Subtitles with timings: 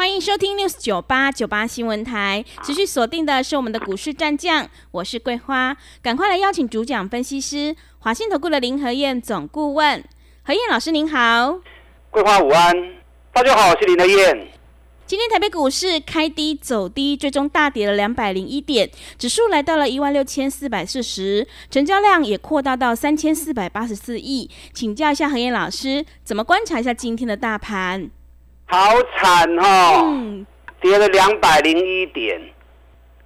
[0.00, 10.02] 欢迎收听 news 九八九八新闻台，持续锁定的是我们的股市战将，我是桂花，赶快来邀请主讲分析师华信投顾的林和燕总顾问，
[10.42, 11.60] 何燕老师您好，
[12.10, 12.74] 桂花午安，
[13.30, 14.48] 大家好，我是林和燕。
[15.04, 24.48] 今天台北股市开低走低，最终大跌了两百零一点，指数来到了一万六千四百四十，成交量也扩大到三千四百八十四亿。
[24.72, 28.10] 请教一下何燕老师，怎么观察一下今天的大盘？
[28.70, 30.44] 好惨哦，
[30.80, 32.40] 跌了两百零一点，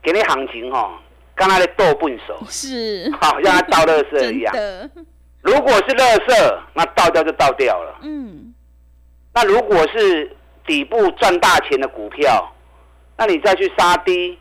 [0.02, 0.94] 给你行情哦，
[1.34, 4.54] 刚才的豆笨手是，好像倒垃圾一样。
[5.42, 7.98] 如果是垃圾，那倒掉就倒掉了。
[8.00, 8.54] 嗯，
[9.34, 10.34] 那如果是
[10.66, 12.50] 底部赚大钱的股票，
[13.18, 14.38] 那你再去杀低，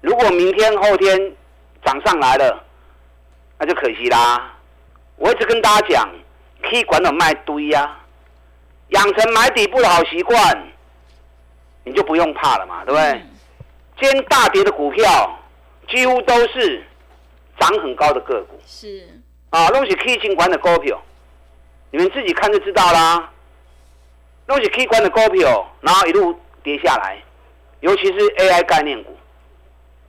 [0.00, 1.32] 如果明天后天
[1.84, 2.64] 涨上来了，
[3.56, 4.52] 那就可惜啦。
[5.14, 6.08] 我一直跟大家讲，
[6.60, 7.98] 可以管到卖堆呀。
[8.90, 10.36] 养成买底部的好习惯，
[11.84, 13.22] 你就不用怕了嘛，对不对？
[14.00, 15.38] 今天大跌的股票
[15.88, 16.82] 几乎都是
[17.58, 19.06] 涨很高的个股，是
[19.50, 21.00] 啊，东西 K 金管的股票，
[21.90, 23.30] 你们自己看就知道啦。
[24.46, 27.22] 东西 K 管的股票，然后一路跌下来，
[27.80, 29.16] 尤其是 AI 概念股。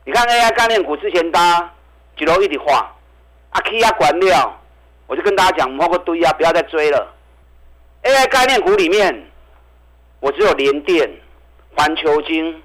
[0.06, 1.72] 你看 AI 概念股之前搭
[2.18, 2.92] 几楼一体化，
[3.52, 4.60] 啊 K 啊管料，
[5.06, 7.14] 我就跟大家讲，摸个堆啊，不要再追了。
[8.04, 9.32] AI 概念股里面，
[10.20, 11.10] 我只有联电、
[11.76, 12.62] 环球金、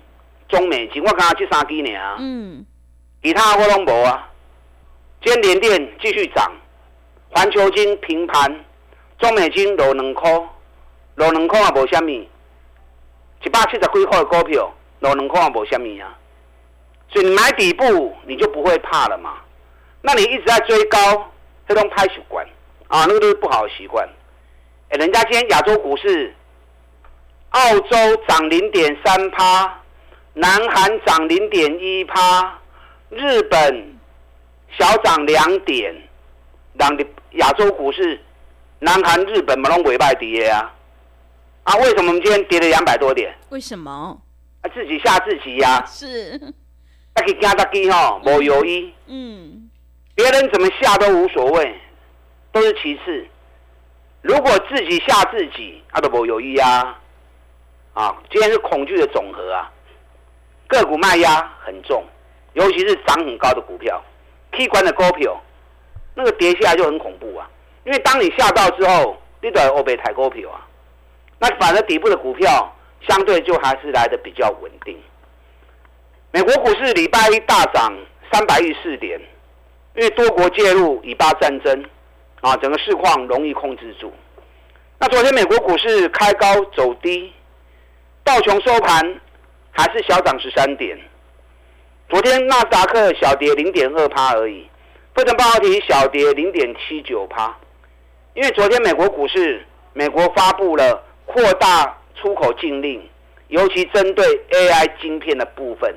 [0.48, 2.16] 中美金，我刚刚去三基年啊。
[2.18, 2.64] 嗯。
[3.22, 4.30] 其他我拢无啊。
[5.22, 6.50] 今天联电继续涨，
[7.30, 8.64] 环球金平盘，
[9.18, 10.30] 中美金落两块，
[11.16, 12.28] 落两块也无虾米。
[13.42, 16.16] 一百七十几块的股票落两块也无虾米啊。
[17.10, 19.34] 所以你买底部，你就不会怕了嘛。
[20.00, 20.98] 那你一直在追高，
[21.68, 22.46] 这种拍习惯
[22.88, 24.08] 啊，那个都是不好的习惯。
[24.88, 26.32] 哎，人家今天亚洲股市，
[27.50, 27.96] 澳洲
[28.28, 29.82] 涨零点三趴，
[30.34, 32.58] 南韩涨零点一趴，
[33.10, 33.98] 日本
[34.78, 35.92] 小涨两点，
[36.74, 36.96] 让
[37.32, 38.20] 亚洲股市，
[38.78, 40.72] 南韩、日本嘛拢尾败跌啊！
[41.64, 43.34] 啊，为什么我们今天跌了两百多点？
[43.48, 44.22] 为什么？
[44.62, 45.84] 啊，自己吓自己呀！
[45.84, 46.40] 是，
[47.16, 48.92] 那去加大基哈，无犹豫。
[49.06, 49.68] 嗯，
[50.14, 51.74] 别人怎么吓都无所谓，
[52.52, 53.26] 都是其次。
[54.26, 57.00] 如果自己吓自己，阿都不有意啊！
[57.94, 59.70] 啊，今天是恐惧的总和啊，
[60.66, 62.04] 个股卖压很重，
[62.54, 64.02] 尤其是涨很高的股票
[64.50, 65.40] ，K 管的股票，
[66.16, 67.48] 那个跌下来就很恐怖啊！
[67.84, 70.66] 因为当你吓到之后，你得欧贝抬股票啊，
[71.38, 72.74] 那反而底部的股票
[73.06, 75.00] 相对就还是来的比较稳定。
[76.32, 77.96] 美国股市礼拜一大涨
[78.32, 79.20] 三百亿四点，
[79.94, 81.84] 因为多国介入以巴战争。
[82.40, 84.12] 啊，整个市况容易控制住。
[84.98, 87.32] 那昨天美国股市开高走低，
[88.22, 89.20] 道琼收盘
[89.70, 90.98] 还是小涨十三点。
[92.08, 94.68] 昨天纳斯达克小跌零点二趴而已，
[95.14, 97.54] 费城半导体小跌零点七九趴。
[98.34, 103.02] 因为昨天美国股市，美国发布了扩大出口禁令，
[103.48, 105.92] 尤其针对 AI 晶片的部分。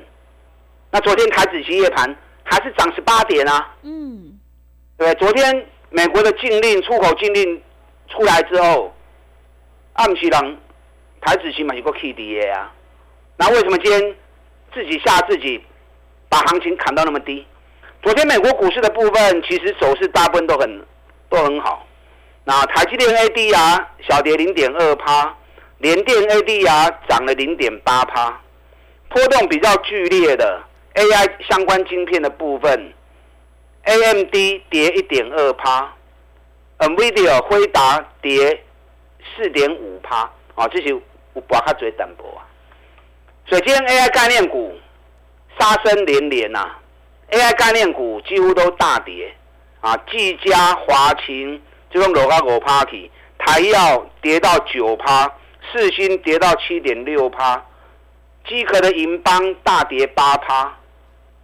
[0.90, 3.74] 那昨天台指期夜盘还是涨十八点啊。
[3.82, 4.38] 嗯，
[4.98, 5.66] 对，昨天。
[5.90, 7.60] 美国的禁令出口禁令
[8.08, 8.94] 出来之后，
[9.94, 10.58] 暗时人
[11.20, 12.72] 台子期嘛有个 K D A 啊，
[13.36, 14.16] 那为什么今天
[14.72, 15.60] 自己吓自己，
[16.28, 17.44] 把行情砍到那么低？
[18.02, 20.86] 昨天美国股市的部分其实走势大部分都很
[21.28, 21.86] 都很好，
[22.44, 25.36] 那台积电 A D R 小跌零点二趴，
[25.78, 28.40] 联电 A D R 涨了零点八趴，
[29.08, 30.62] 波动比较剧烈的
[30.94, 32.92] A I 相关晶片的部分。
[33.84, 35.92] A M D 跌一点二趴
[36.78, 38.62] ，NVIDIA 辉达跌
[39.34, 40.92] 四点五趴，啊，这些
[41.32, 42.44] 我把它最淡薄啊。
[43.46, 44.78] 所以今天 AI 概念股
[45.58, 46.70] 杀声连连呐
[47.30, 49.34] ，AI 概念股几乎都大跌
[49.80, 51.60] 啊，技嘉、华勤
[51.90, 55.32] 这种落到五趴去，台药跌到九趴，
[55.72, 57.64] 四星跌到七点六趴，
[58.46, 60.76] 机壳的银邦大跌八趴。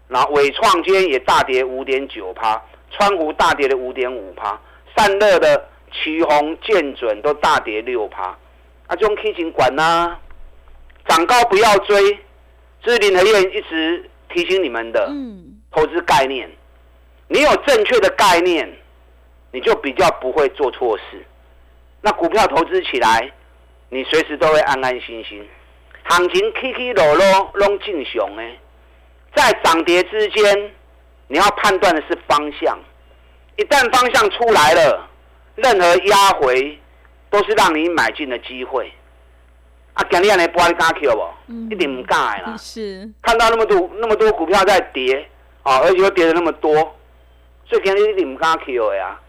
[0.09, 4.61] 然后伟创今天也大跌五点九趴，川湖大跌了五点五趴，
[4.97, 8.25] 散热的旗宏、建准都大跌六趴，
[8.87, 10.17] 啊，这种 K 型管呐，
[11.09, 12.19] 涨高不要追，
[12.83, 15.11] 这是林和燕一直提醒你们的
[15.73, 16.51] 投资概念。
[17.29, 18.73] 你有正确的概念，
[19.51, 21.25] 你就比较不会做错事。
[22.01, 23.33] 那股票投资起来，
[23.89, 25.45] 你随时都会安安心心。
[26.05, 28.57] 行情起起落落拢正常诶，
[29.37, 30.73] 在涨跌之间，
[31.29, 32.77] 你要判断的是方向。
[33.57, 35.09] 一旦方向出来了，
[35.55, 36.79] 任何压回
[37.31, 38.91] 都是让你买进的机会。
[39.93, 41.55] 啊，今日你玻璃敢 Q 不？
[41.71, 42.57] 一定唔敢啦。
[42.59, 43.09] 是。
[43.23, 45.29] 看到那么多那么多股票在跌，
[45.63, 46.75] 啊，而且又跌的那么多，
[47.69, 49.21] 所以今日一定唔敢 Q 呀。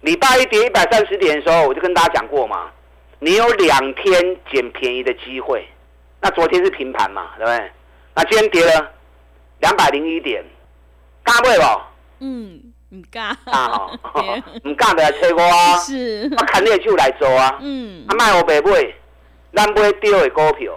[0.00, 2.70] 礼拜一跌一百三十点的时候，我就跟大家讲过嘛，
[3.20, 5.66] 你有两天捡便宜的机会。
[6.20, 7.72] 那昨天是平盘嘛，对不对？
[8.14, 8.92] 那今天跌了
[9.60, 10.44] 两百零一点，
[11.22, 11.80] 敢买不？
[12.20, 13.36] 嗯，唔敢。
[13.44, 13.90] 啊，
[14.64, 15.76] 唔敢就来找我啊。
[15.78, 16.28] 是。
[16.30, 17.58] 我看你的手来做啊。
[17.60, 18.04] 嗯。
[18.08, 18.94] 啊，卖我白买。
[19.52, 20.72] 咱买对的股票，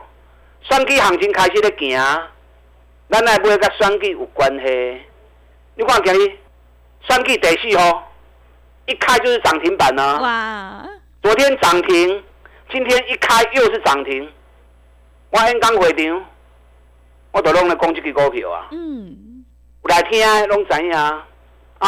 [0.61, 1.99] 选举行情开始咧行，
[3.09, 5.01] 咱来买甲选举有关系。
[5.75, 6.37] 你看今日
[7.07, 8.11] 选举第四号，
[8.85, 10.19] 一开就是涨停板呐。
[10.21, 10.87] 哇！
[11.23, 12.23] 昨天涨停，
[12.71, 14.31] 今天一开又是涨停。
[15.31, 16.25] 我演讲会场，
[17.37, 18.67] 我都拢咧讲这支股票啊。
[18.71, 19.45] 嗯。
[19.83, 21.25] 有来听拢知影啊，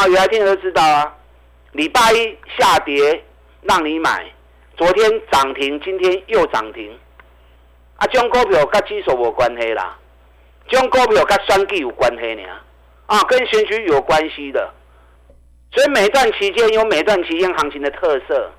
[0.07, 1.15] 有来听都知道啊。
[1.71, 3.23] 礼拜一下跌，
[3.63, 4.31] 让你买。
[4.77, 6.97] 昨天涨停，今天又涨停，
[7.97, 9.97] 啊，这种股票甲指数无关系啦，
[10.69, 12.43] 这种股票甲选举有关系呢，
[13.07, 14.73] 啊，跟选举有关系的，
[15.73, 18.49] 所以每段期间有每段期间行情的特色，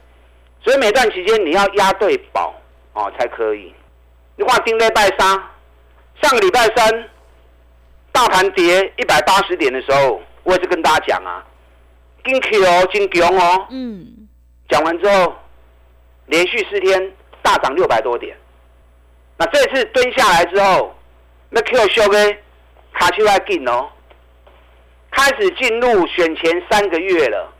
[0.62, 2.54] 所以每段期间你要押对宝
[2.92, 3.74] 哦才可以。
[4.36, 5.42] 你看顶礼拜三，
[6.22, 7.08] 上个礼拜三，
[8.12, 11.44] 大盘跌一百八十点的时候，我也是跟大家讲啊，
[12.24, 14.28] 金 Q 哦，金强哦，嗯，
[14.68, 15.34] 讲完之后。
[16.26, 17.12] 连续四天
[17.42, 18.36] 大涨六百多点，
[19.36, 20.94] 那这次蹲下来之后，
[21.48, 22.36] 那 Q 修呢？
[22.92, 23.88] 卡丘来进哦，
[25.10, 27.52] 开始进入选前三个月了。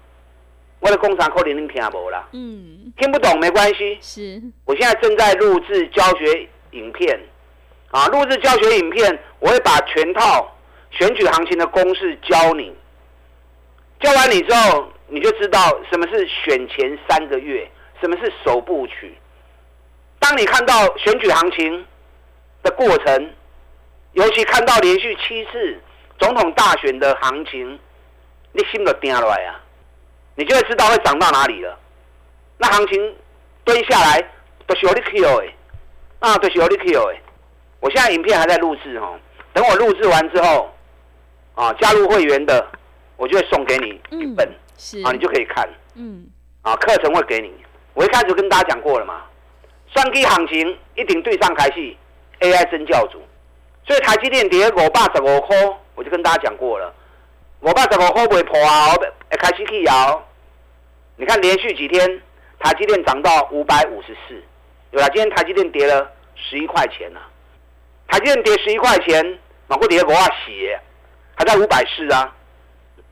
[0.79, 3.99] 我的工厂可能您听不啦，嗯，听不懂没关系。
[4.01, 7.19] 是，我现在正在录制教学影片，
[7.91, 10.57] 啊，录制教学影片，我会把全套
[10.91, 12.75] 选举行情的公式教你。
[14.01, 15.59] 教完你之后，你就知道
[15.91, 17.71] 什么是选前三个月。
[18.01, 19.15] 什么是首部曲？
[20.19, 21.87] 当你看到选举行情
[22.63, 23.31] 的过程，
[24.13, 25.79] 尤其看到连续七次
[26.19, 27.79] 总统大选的行情，
[28.53, 29.61] 你心都定下来啊！
[30.35, 31.79] 你就会知道会涨到哪里了。
[32.57, 33.15] 那行情
[33.65, 34.19] 蹲下来
[34.67, 35.55] 都是有你 Q 哎，
[36.21, 37.21] 啊，都是有你 Q 哎！
[37.81, 39.19] 我现在影片还在录制哦，
[39.53, 40.71] 等我录制完之后，
[41.55, 42.67] 啊，加入会员的，
[43.17, 44.47] 我就会送给你一本，
[45.05, 46.27] 啊，你就可以看，嗯，
[46.63, 47.53] 啊，课程会给你。
[47.95, 49.23] 我一开始跟大家讲过了嘛，
[49.95, 51.97] 双基行情一定对上台戏
[52.41, 53.21] ，AI 真教主，
[53.87, 55.57] 所以台积电跌五百十五块，
[55.95, 56.95] 我就跟大家讲过了，
[57.61, 60.27] 五百十五块会破啊，会开始去摇。
[61.17, 62.23] 你看连续几天
[62.59, 64.41] 台积电涨到五百五十四，
[64.93, 67.21] 有了，今天台积电跌了十一块钱呐，
[68.11, 70.51] 台积电跌十一块钱，马股跌五啊四，
[71.37, 72.35] 还在五百四啊。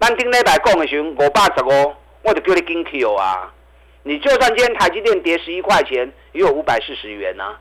[0.01, 3.55] 咱顶礼拜讲的时候五百十五，我就叫你紧 Q 啊。
[4.03, 7.57] 你就算今天台积电跌十一块钱，也有五百四十元呐。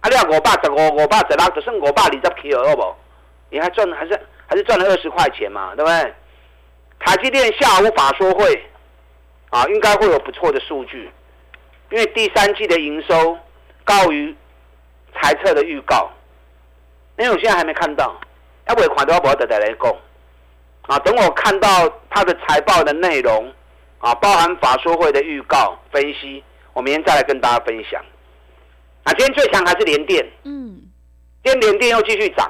[0.00, 2.94] 啊，你要五百十五、五百十六，只剩五百二十 Q 好不？
[3.48, 6.14] 你还赚还是还是赚了二十块钱嘛，对不对？
[6.98, 8.62] 台积电下午法说会
[9.48, 11.10] 啊，应该会有不错的数据，
[11.90, 13.38] 因为第三季的营收
[13.84, 14.36] 高于
[15.14, 16.10] 财测的预告。
[17.18, 18.18] 因为我现在还没看到，
[18.68, 19.96] 要不看到我不要等待来讲
[20.82, 21.68] 啊，等我看到
[22.08, 23.52] 它的财报的内容。
[24.00, 26.40] 啊，包含法说会的预告分析，
[26.72, 28.00] 我明天再来跟大家分享。
[29.02, 30.80] 啊，今天最强还是联电，嗯，
[31.42, 32.48] 今天联电又继续涨，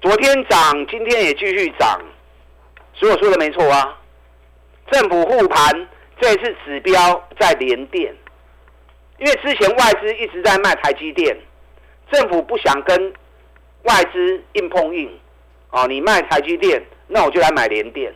[0.00, 2.00] 昨天涨，今天也继续涨，
[2.94, 3.94] 所以我说的没错啊。
[4.90, 5.86] 政府护盘，
[6.18, 8.16] 这次指标在联电，
[9.18, 11.36] 因为之前外资一直在卖台积电，
[12.10, 13.12] 政府不想跟
[13.84, 15.10] 外资硬碰硬，
[15.70, 18.14] 哦，你卖台积电，那我就来买联电，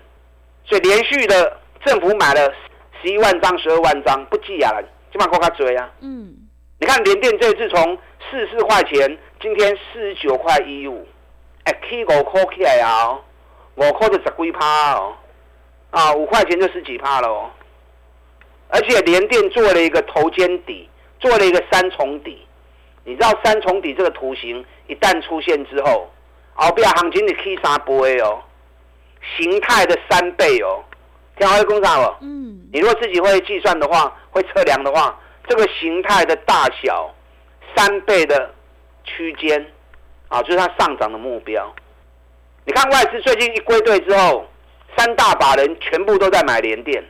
[0.64, 1.60] 所以连续的。
[1.84, 2.52] 政府买了
[3.00, 4.72] 十一万张、十二万张，不计啊，
[5.12, 5.88] 起码够他追啊。
[6.00, 6.34] 嗯，
[6.80, 7.96] 你看联电这次从
[8.28, 11.06] 四十四块钱，今天四十九块一五，
[11.62, 13.20] 哎，K 五块起来啊，
[13.76, 15.14] 五块就十几趴哦，
[15.90, 17.50] 啊，五块钱就十几趴了哦。
[18.68, 20.88] 而且联电做了一个头肩底，
[21.20, 22.44] 做了一个三重底。
[23.06, 26.10] 你知道三重底这个图形一旦出现之后，
[26.54, 28.42] 后边行情你 K 三倍哦，
[29.38, 30.82] 形态的三倍哦。
[31.38, 37.14] 天华会工厂哦，嗯，你如果自己会计算的话，会测量的话，这个形态的大小
[37.76, 38.52] 三倍的
[39.04, 39.64] 区间，
[40.26, 41.72] 啊，就是它上涨的目标。
[42.64, 44.44] 你看外资最近一归队之后，
[44.96, 47.04] 三大把人全部都在买联电。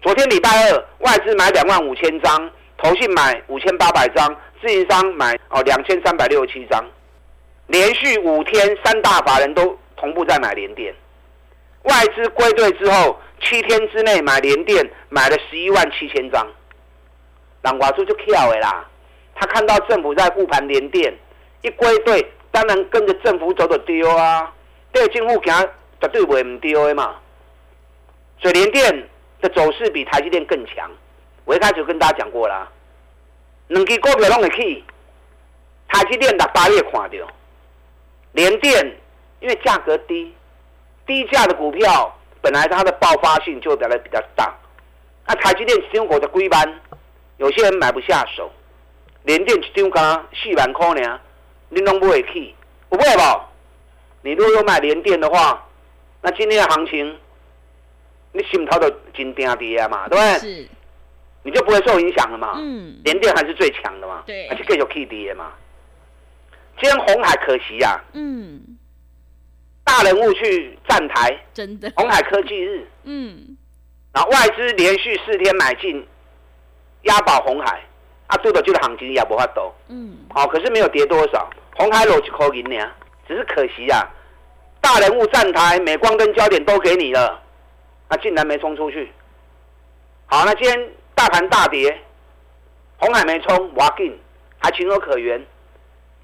[0.00, 6.82] 昨天礼拜二，外资买两万五千张，投信买五千八百张，自营商买哦两千三百六十七张，
[7.66, 10.94] 连续五天三大法人都同步在买联电。
[11.82, 16.46] 外资归队之后，七天之内买联电买了十一万七千张。
[17.62, 18.88] 南华珠就跳的啦，
[19.34, 21.12] 他看到政府在护盘联电，
[21.62, 24.52] 一归队，当然跟着政府走的丢啊，
[24.92, 25.68] 对政府行
[26.00, 27.16] 绝对不会唔丢的嘛。
[28.40, 29.08] 水联电。
[29.42, 30.88] 的走势比台积电更强，
[31.44, 32.70] 我一开始跟大家讲过啦，
[33.72, 34.84] 两支股票拢会起，
[35.88, 37.26] 台积电六八月看到，
[38.32, 38.96] 联电
[39.40, 40.34] 因为价格低，
[41.06, 44.54] 低价的股票本来它的爆发性就表得比较大，
[45.26, 46.80] 那台积电使用股的龟班，
[47.38, 48.50] 有些人买不下手，
[49.22, 51.18] 联电一张刚四万块呢，
[51.70, 52.54] 你拢不会起，
[52.90, 53.48] 不会吧？
[54.20, 55.66] 你如果有买联电的话，
[56.20, 57.18] 那今天的行情。
[58.34, 60.66] 你心头都真定跌啊嘛，对不对？
[61.42, 62.54] 是，你就不会受影响了嘛。
[62.56, 64.22] 嗯，联电还是最强的嘛。
[64.26, 65.52] 对，而且更有 K D 嘛。
[66.80, 68.00] 今天红海可惜呀。
[68.12, 68.60] 嗯。
[69.84, 71.38] 大人物去站台。
[71.52, 71.92] 真的。
[71.96, 72.86] 红海科技日。
[73.04, 73.56] 嗯。
[74.12, 76.06] 然后外资连续四天买进，
[77.02, 77.82] 押宝红海，
[78.26, 79.74] 啊，做的就是行情也不法多。
[79.88, 80.16] 嗯。
[80.30, 82.90] 好，可是没有跌多少，红海落一块银呢？
[83.28, 84.06] 只是可惜呀，
[84.80, 87.40] 大人物站台，镁光灯焦点都给你了。
[88.10, 89.10] 那竟然没冲出去，
[90.26, 90.90] 好，那今天
[91.22, 91.96] 大盘大跌，
[92.96, 94.12] 红海没冲，挖进
[94.58, 95.40] 还情有可原，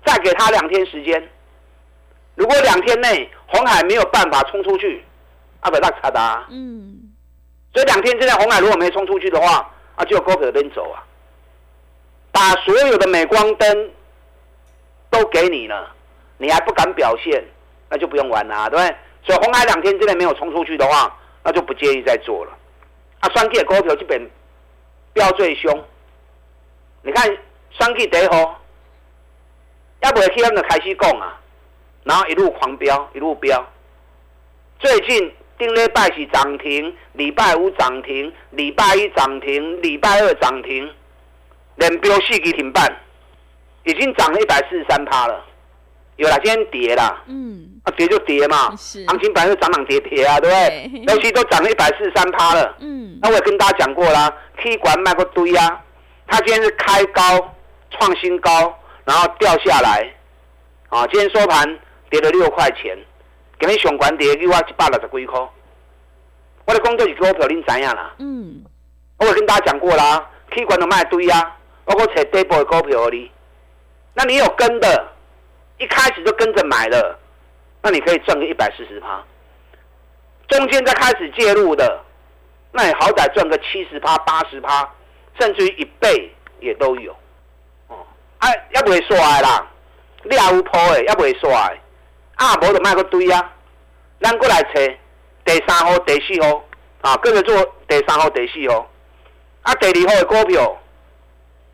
[0.04, 1.30] 再给他两天时间，
[2.34, 5.04] 如果两天内红海没有办法冲出去，
[5.60, 7.12] 阿不大卡达，嗯，
[7.72, 10.98] 所以两天之内红海如果没冲出去的话，啊就高可边走啊，
[12.32, 13.90] 把所有的镁光灯
[15.10, 15.94] 都给你了，
[16.38, 17.44] 你还不敢表现，
[17.88, 18.96] 那就不用玩了，对不对？
[19.22, 21.14] 所以红海两天之内没有冲出去的话。
[21.44, 22.52] 那就不建议再做了。
[23.20, 24.28] 啊，双 K 的股票基本
[25.18, 25.84] 飙最凶。
[27.02, 27.36] 你看
[27.70, 28.60] 双 K 第一号，
[30.02, 31.36] 要不会去他们开始讲啊，
[32.04, 33.66] 然后一路狂飙，一路飙。
[34.78, 40.88] 最近丁礼拜是涨停，礼拜五涨停，礼拜一涨停，礼拜二涨停，
[41.74, 42.86] 连飙四级停板，
[43.82, 45.44] 已经涨了一百四十三趴了。
[46.18, 51.14] 有啦，今天跌啦，嗯，啊跌就跌嘛，行情本来就涨涨跌跌啊，对不对？
[51.14, 55.80] 尤其都涨了一百四十三趴了，嗯，那我也跟大家讲过啦，K 管卖过堆啊，
[56.26, 57.22] 它今天是开高
[57.92, 60.12] 创新高，然后掉下来，
[60.88, 61.78] 啊，今天收盘
[62.10, 62.98] 跌了六块钱，
[63.60, 65.38] 今天上管跌给我一百六十几块，
[66.66, 68.64] 我的工作是股票恁知影啦，嗯，
[69.18, 73.30] 我也跟大家讲过啦，K 管都卖堆啊，我我找底部的股票哩，
[74.14, 75.12] 那你有跟的？
[75.78, 77.18] 一开始就跟着买了，
[77.82, 79.24] 那你可以赚个一百四十趴。
[80.48, 82.00] 中间再开始介入的，
[82.72, 84.88] 那你好歹赚个七十趴、八十趴，
[85.38, 87.12] 甚至于一倍也都有。
[87.88, 87.96] 哦，
[88.38, 89.66] 哎，要不会衰啦，
[90.24, 91.50] 你也有铺的，要不会衰。
[92.36, 93.52] 啊，无就卖个堆啊。
[94.20, 94.80] 咱过来找
[95.44, 96.64] 第三号、第四号，
[97.02, 98.90] 啊，跟着做第三号、第四号。
[99.62, 100.76] 啊，第二号的股票，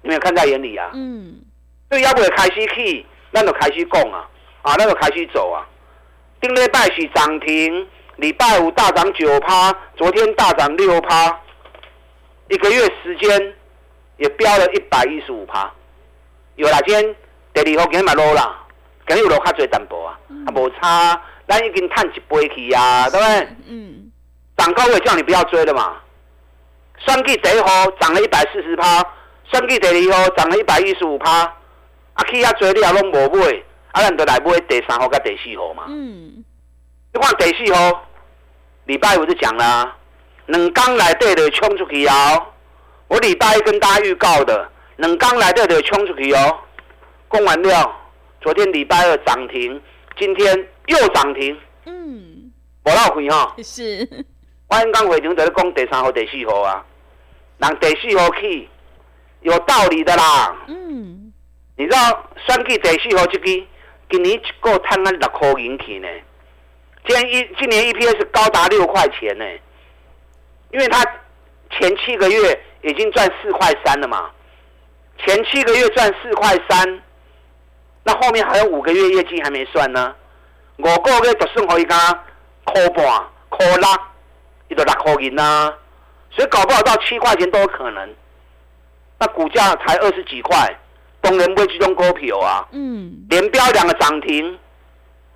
[0.03, 0.91] 你没有看在眼里啊？
[0.95, 1.41] 嗯。
[1.89, 3.07] 对，要不会开始去。
[3.35, 4.25] 那就开始讲啊，
[4.63, 5.67] 啊，咱就开始走啊。
[6.41, 11.37] 顶礼拜是涨停，礼拜五大涨九趴，昨天大涨六趴，
[12.49, 13.55] 一个月时间
[14.19, 15.69] 也飙了一百一十五趴。
[16.55, 17.17] 有啦，今天
[17.53, 18.57] 第二号今天嘛落啦，
[19.09, 23.49] 今天有落较侪淡薄啊，啊无差，咱已经探一杯去啊，对不对？
[23.67, 24.13] 嗯。
[24.57, 25.97] 涨高位叫你不要追了嘛。
[26.99, 29.05] 算计第一号涨了一百四十趴，
[29.51, 31.53] 算计第二号涨了一百一十五趴。
[32.15, 35.85] 啊，去遐做你也拢无买，啊，咱就来买第三号甲第四号嘛。
[35.89, 36.45] 嗯。
[37.13, 38.07] 你看第四号，
[38.87, 39.97] 礼拜五就讲啦，
[40.47, 42.47] 两刚来对的冲出去哦。
[43.09, 46.59] 我礼拜一跟大家预告的，两刚来对的冲出去哦。
[47.29, 47.95] 供完了，
[48.41, 49.81] 昨天礼拜二涨停，
[50.17, 51.57] 今天又涨停。
[51.87, 52.53] 嗯。
[52.85, 53.55] 无老亏哈。
[53.63, 54.09] 是。
[54.69, 56.85] 我刚刚会场在讲第三号、第四号啊，
[57.59, 58.69] 人第四号去，
[59.43, 60.57] 有道理的啦。
[60.67, 61.24] 嗯。
[61.77, 61.99] 你知道
[62.47, 63.67] 三 G 第四号这支
[64.09, 66.09] 今年一个摊啊六块银去呢？
[67.05, 69.45] 今年一今年 EPS 高达六块钱呢，
[70.71, 71.05] 因为它
[71.71, 74.31] 前七个月已经赚四块三了嘛，
[75.19, 77.03] 前七个月赚四块三，
[78.05, 80.15] 那后面还有五个月业绩还没算呢，
[80.77, 81.97] 五个月就算可以加
[82.65, 83.05] 块半、
[83.49, 83.89] 块六，
[84.69, 85.75] 伊就六块银呐，
[86.31, 88.15] 所以搞不好到七块钱都有可能，
[89.19, 90.73] 那股价才二十几块。
[91.25, 94.57] 东人不会集中股票啊，嗯，连标两个涨停，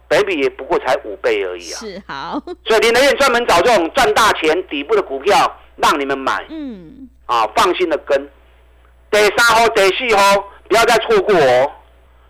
[0.06, 1.78] 本比也不过才五倍而已啊。
[1.80, 8.28] 是好，所以林德燕专门找这种赚大钱底部的股票让你们买，嗯，啊，放心的跟。
[9.10, 11.72] 得三号、得四号不要再错过哦。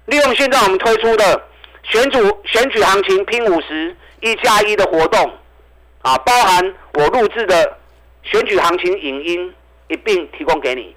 [0.07, 1.43] 利用现在我们推出的
[1.83, 5.33] 选主选举行情拼五十一加一的活动，
[6.03, 7.77] 啊，包含我录制的
[8.23, 9.55] 选举行情影音
[9.89, 10.95] 一并提供给你。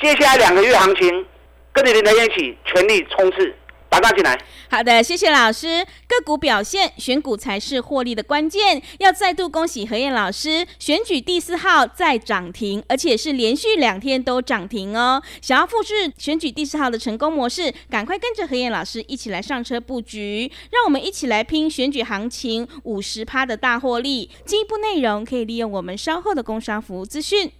[0.00, 1.26] 接下来两个月行情，
[1.74, 3.52] 跟着林德燕一起全力冲刺。
[3.90, 4.36] 打大进来，
[4.68, 5.84] 好的，谢谢老师。
[6.08, 8.82] 个股表现，选股才是获利的关键。
[8.98, 15.22] 要再度恭喜何燕老师，选举第四号再涨停，而且是连续两天都涨停哦。
[15.40, 24.28] 想要复制选举第四号的成功模式，赶快跟着何燕老师一起来上车布局，让我们一起来拼选举行情五十趴的大获利。
[24.44, 27.52] 进一步内容可以利用我们稍后的工商服务资讯。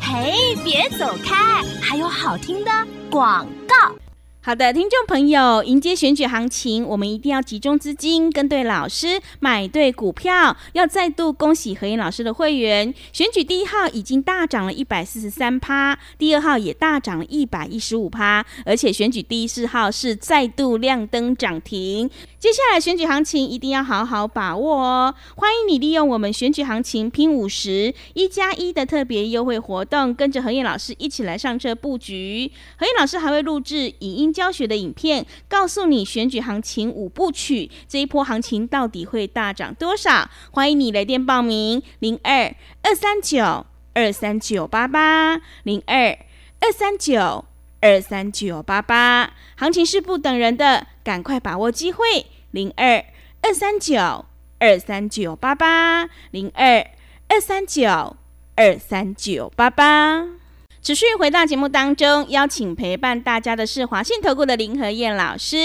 [0.00, 2.70] 嘿，别走开，还有好听的
[3.10, 3.92] 广告。
[4.42, 10.56] 好的，听众朋友，迎接选举行情，我们一定要集中资金，跟对老师，买对股票。
[10.72, 22.08] 要再度恭喜何燕老师的会员，选举第一号已经大涨了一百四十三趴，第二号也大涨了一百一十五趴，而且选举第四号是再度亮灯涨停。
[22.38, 25.14] 接下来选举行情一定要好好把握哦！
[25.36, 32.50] 欢迎你利用我们选举行情拼五十一加一的特别优惠活动，跟着何燕老师一起来上车布局。
[32.78, 34.30] 何燕老师还会录制影音。
[34.40, 40.30] 教学的影片告诉你选举行情五部曲，这一波行情到底会大涨多少？
[40.50, 46.18] 欢迎你来电报名：零二二三九二三九八八零二
[46.60, 47.44] 二三九
[47.82, 49.34] 二三九八八。
[49.56, 53.04] 行情是不等人的，赶快把握机会：零二
[53.42, 54.24] 二三九
[54.58, 56.86] 二三九八八零二
[57.28, 58.16] 二三九
[58.56, 60.39] 二三九八八。
[60.82, 65.56] 持续回到节目当中，邀请陪伴大家的是华信投顾的林和燕老师。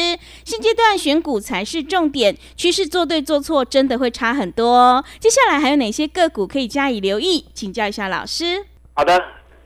[0.44, 5.02] 现阶段选股才是重点，趋势做对做错真的会差很多。
[5.18, 7.46] 接下来还有哪些个股可以加以留意？
[7.54, 8.66] 请教一下老师。
[8.94, 9.18] 好的，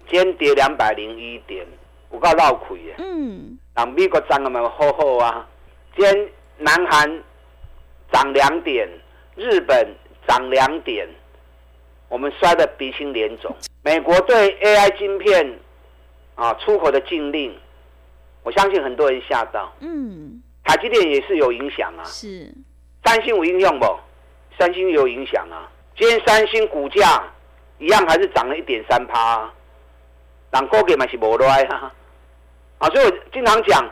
[0.07, 1.65] 今天跌两百零一点，
[2.09, 2.95] 我告闹亏耶。
[2.99, 4.69] 嗯，那美国涨了没有？
[4.69, 5.47] 好好啊。
[5.95, 7.23] 今天南韩
[8.11, 8.87] 涨两点，
[9.35, 9.95] 日本
[10.27, 11.09] 涨两点。
[12.09, 13.55] 我们摔得鼻青脸肿。
[13.83, 15.59] 美国对 AI 晶片
[16.35, 17.55] 啊出口的禁令，
[18.43, 19.71] 我相信很多人吓到。
[19.79, 22.03] 嗯，台积电也是有影响啊。
[22.03, 22.51] 是，
[23.05, 23.85] 三星有影响不？
[24.57, 25.69] 三星有影响啊。
[25.97, 27.23] 今天三星股价
[27.77, 29.49] 一样还是涨了一点三趴，
[30.49, 31.93] 但高给嘛是无赖啊。
[32.79, 33.87] 啊，所以我经常讲，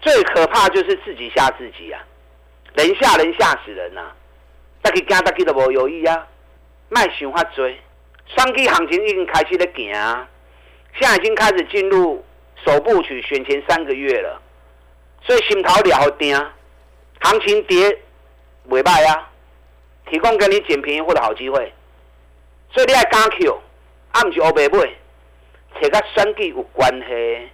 [0.00, 2.00] 最可怕就是自己吓自己啊，
[2.74, 4.12] 人吓人吓死人呐。
[4.82, 6.26] 大家惊大家都无有意啊。
[6.88, 7.76] 卖想法追，
[8.26, 10.28] 双基行情已经开始在行，
[10.98, 12.24] 现在已经开始进入
[12.64, 14.40] 首部曲选前三个月了，
[15.22, 16.36] 所以心头了定，
[17.20, 17.98] 行情跌
[18.66, 19.28] 未歹啊，
[20.08, 21.72] 提供给你捡便宜货的好机会，
[22.70, 23.60] 所以你爱敢 Q，
[24.12, 24.88] 啊唔是乌白买，
[25.80, 27.48] 找甲选举有关系，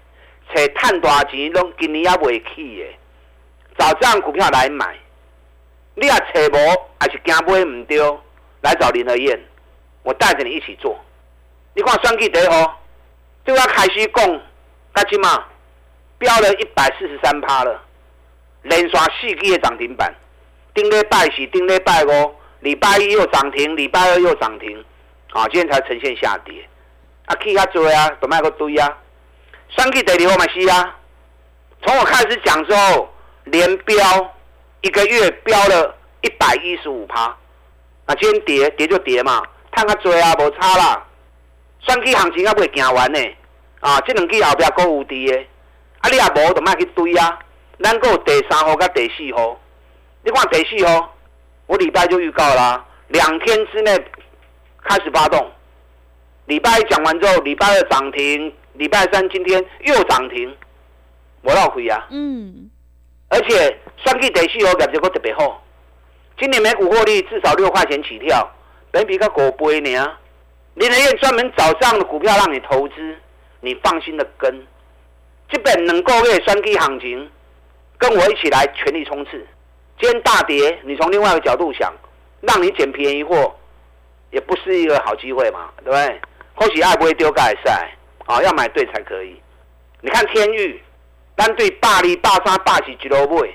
[0.54, 2.84] 找赚大钱拢今年也未起的，
[3.78, 4.94] 找这样股票来买，
[5.94, 7.98] 你也找无，还是惊买唔对。
[8.62, 9.38] 来找林和燕，
[10.02, 10.98] 我带着你一起做。
[11.74, 12.70] 你看双 K 得哦，
[13.44, 14.40] 就要开始讲，
[14.92, 15.44] 干起嘛？
[16.18, 17.82] 飙了一百四十三趴了，
[18.62, 20.14] 连刷四 K 的涨停板。
[20.74, 24.84] 顶礼拜是顶礼拜五，礼拜一又涨停，礼拜二又涨停，
[25.32, 26.66] 啊，今天才呈现下跌。
[27.26, 28.98] 啊，K 较多啊，都卖个堆啊。
[29.70, 30.96] 双 K 得我嘛是啊。
[31.84, 33.12] 从我开始讲之后，
[33.44, 33.96] 连飙
[34.82, 37.36] 一个月飙了一百一十五趴。
[38.12, 41.02] 啊，今天跌跌就跌嘛，探较多啊，无差啦。
[41.80, 43.18] 选举行情还未行完呢，
[43.80, 45.46] 啊，这两支后壁搁有跌的，
[46.00, 47.38] 啊，你也无就莫去追啊。
[47.82, 49.58] 咱搁有第三号甲第四号，
[50.22, 51.14] 你看第四号，
[51.66, 53.98] 我礼拜就预告啦，两天之内
[54.84, 55.50] 开始发动。
[56.46, 60.54] 礼拜一讲完之后，礼拜二涨停，礼拜三今天又涨停，
[61.40, 62.06] 我老亏啊。
[62.10, 62.70] 嗯。
[63.28, 65.64] 而且选举第四号业绩搁特别好。
[66.38, 68.50] 今年每股获利至少六块钱起跳，
[68.90, 70.16] 本比个狗杯呢。
[70.74, 73.16] 林德燕专门找这样的股票让你投资，
[73.60, 74.50] 你放心的跟。
[75.50, 77.30] 基本能够月双低行情，
[77.98, 79.32] 跟我一起来全力冲刺。
[80.00, 81.92] 今天大跌，你从另外一个角度想，
[82.40, 83.54] 让你捡便宜货，
[84.30, 86.20] 也不是一个好机会嘛，对不对？
[86.54, 89.40] 或许爱不会丢盖赛，啊，要买对才可以。
[90.00, 90.82] 你看天域，
[91.36, 93.46] 单对霸力、霸沙、霸喜俱乐部。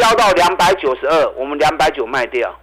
[0.00, 2.58] 飙到两百九十二，我们两百九卖掉，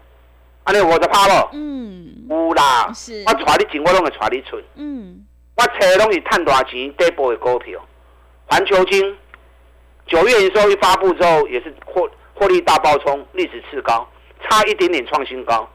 [0.64, 1.48] 安尼我就怕了。
[1.54, 4.60] 嗯，有啦，是，我带你进，我拢会带你出。
[4.74, 5.24] 嗯，
[5.56, 7.80] 我找拢是赚大钱底部的股票，
[8.48, 9.16] 环球金
[10.08, 14.10] 九月营收一发布之后，也是获获利大爆冲，历史次高，
[14.42, 15.70] 差一点点创新高。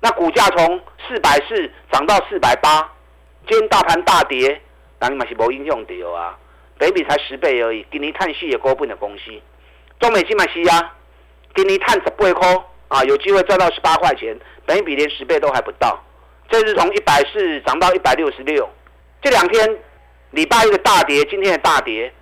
[0.00, 2.90] 那股价从四百四涨到四百八，
[3.48, 4.60] 今天大盘大跌，
[4.98, 6.36] 那你嘛是无影响到啊？
[6.76, 9.30] 北比才十倍而已，今年碳息也高分的公司，
[10.00, 10.96] 中美金嘛是啊，
[11.54, 14.36] 今年碳十八块啊，有机会赚到十八块钱，
[14.66, 16.02] 北比连十倍都还不到。
[16.48, 18.68] 这是从一百四涨到一百六十六，
[19.22, 19.78] 这两天
[20.30, 22.12] 礼拜一的大跌，今天的大跌，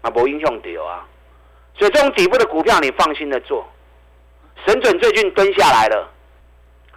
[0.00, 1.06] 啊，没影响掉啊。
[1.76, 3.66] 所以这种底部的股票，你放心的做。
[4.64, 6.08] 神准最近蹲下来了。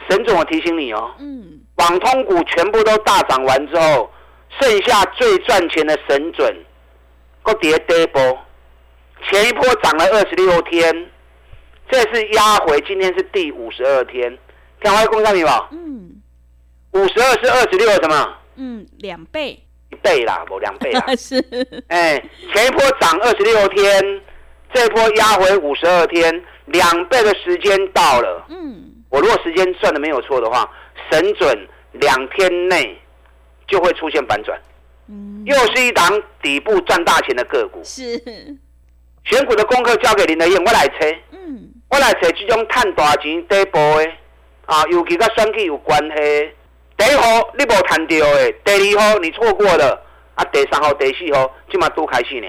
[0.07, 4.11] 沈总，我提醒你哦，嗯，网通股全部都大涨完之后，
[4.59, 6.55] 剩下最赚钱的神准，
[7.43, 8.21] 个跌跌波，
[9.23, 11.09] 前一波涨了二十六天，
[11.89, 14.37] 这是压回，今天是第五十二天，
[14.79, 16.21] 看外公上你吧，嗯，
[16.91, 18.37] 五十二是二十六什么？
[18.55, 21.43] 嗯，两倍，一倍啦，不两倍啦， 是，
[21.87, 22.21] 哎，
[22.53, 24.21] 前一波涨二十六天，
[24.73, 28.91] 这一波压回五十二天，两倍的时间到了，嗯。
[29.09, 30.69] 我如果时间算的没有错的话，
[31.09, 32.99] 神准两天内
[33.65, 34.59] 就会出现反转，
[35.07, 37.79] 嗯，又是一档底部赚大钱的个股。
[37.81, 38.21] 是
[39.25, 44.07] 选股的功课交给林德燕，我来猜，嗯，我来猜这种赚大钱底部的
[44.67, 46.51] 啊，尤其跟选举有关系。
[46.95, 47.23] 第一号
[47.57, 49.99] 你无赚到的，第二号你错过了，
[50.35, 52.47] 啊，第三号、第四号今嘛都开始呢。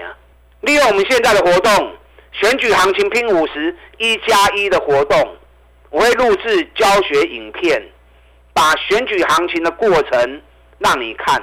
[0.61, 1.95] 利用我们现在的活动，
[2.31, 5.35] 选举行情拼五十一加一的活动。
[5.89, 7.81] 我会录制教学影片，
[8.53, 10.41] 把选举行情的过程
[10.77, 11.41] 让你看，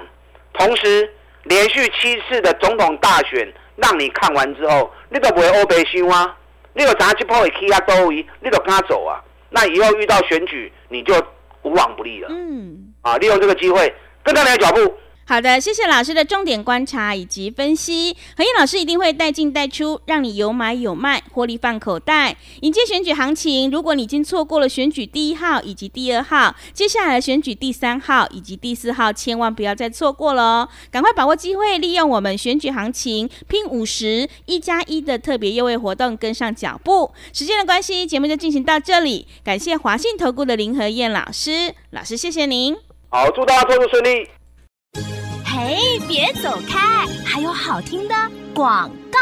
[0.53, 6.37] 同时连续七次的总统大选让你看完之后，你都不会欧白修啊，
[6.75, 11.15] 你有啥去破会去啊周围，你都跟他走啊，那以后遇到选举你就
[11.63, 12.29] 无往不利了。
[12.31, 14.95] 嗯，啊，利用这个机会跟上你的脚步。
[15.27, 18.15] 好的，谢谢老师的重点观察以及分析。
[18.37, 22.37] 何燕老师一定会带进带出，让你有买有卖，获利放口袋。
[22.61, 30.69] 迎接选举行情，如果你已经错过了选举第一号以及第二号，接下来的选举第三号以及第四号，千万不要再错过了哦！
[30.91, 37.11] 赶快把握机会，利用我们选举行情拼五十一加一的特别优惠活动，跟上脚步。
[37.33, 39.27] 时间的关系，节目就进行到这里。
[39.43, 42.77] 感谢华信投顾的林和燕老师，老师谢谢您。
[43.09, 44.29] 好，祝大家操作顺利。
[45.75, 47.05] 哎，别走开！
[47.27, 48.15] 还有好听的
[48.55, 49.19] 广告。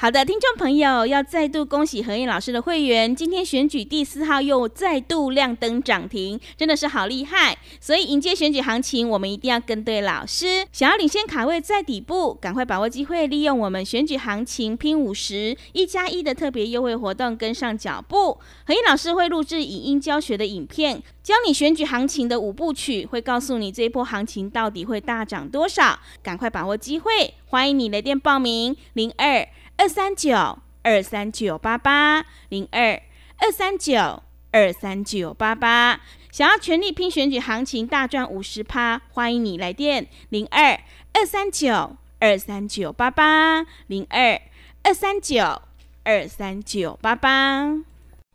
[0.00, 7.58] 好的，听众朋友，要再度恭喜何燕老师的会员，今天选举第四号又再度亮灯涨停，真的是好厉害！
[7.80, 10.64] 所以迎接选举行情，我们一定要跟对老师。
[10.70, 18.38] 想要领先卡位在底部，赶快把握机会，利用我们选举行情拼五十一加一的特别优惠活动，跟上脚步。
[18.66, 25.98] 何燕老师会录制影音教学的影片，教你选举行情的五部曲，会告诉你这一波行情到底会大涨多少。
[26.22, 29.48] 赶快把握机会，欢迎你来电报名零二。
[29.78, 33.00] 二三九二三九八八零二
[33.36, 36.00] 二三九二三九八八，
[36.32, 40.80] 想要全力拼选举行情大赚五十趴，欢迎你来电零二
[41.12, 44.40] 二三九二三九八八零二
[44.82, 45.62] 二三九
[46.02, 47.87] 二三九八八。